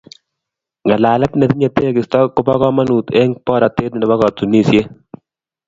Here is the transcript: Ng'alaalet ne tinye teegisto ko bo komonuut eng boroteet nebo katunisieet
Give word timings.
Ng'alaalet 0.85 1.33
ne 1.35 1.45
tinye 1.51 1.69
teegisto 1.75 2.19
ko 2.33 2.39
bo 2.45 2.53
komonuut 2.61 3.07
eng 3.21 3.31
boroteet 3.45 3.93
nebo 3.95 4.15
katunisieet 4.21 4.89